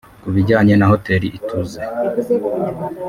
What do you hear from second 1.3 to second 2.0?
Ituze